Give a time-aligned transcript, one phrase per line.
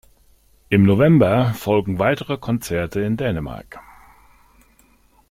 [0.69, 3.79] Im November folgen weitere Konzerte in Dänemark.